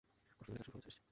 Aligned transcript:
কষ্ট 0.37 0.41
করিলে 0.45 0.57
তার 0.57 0.65
সুফল 0.67 0.77
আছে 0.77 0.77
নিশ্চিত। 0.87 0.97